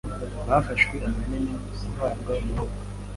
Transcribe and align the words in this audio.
bafashwa 0.47 0.95
ahanini 1.07 1.53
guhabwa 1.83 2.31
umwuka. 2.41 2.79